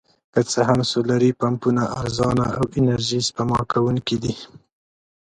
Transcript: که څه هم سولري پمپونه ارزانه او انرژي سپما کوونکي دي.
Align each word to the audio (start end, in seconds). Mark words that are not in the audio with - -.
که 0.33 0.39
څه 0.51 0.59
هم 0.69 0.79
سولري 0.91 1.31
پمپونه 1.41 1.83
ارزانه 2.01 2.45
او 2.57 2.65
انرژي 2.79 3.19
سپما 3.27 3.59
کوونکي 3.71 4.15
دي. 4.23 4.33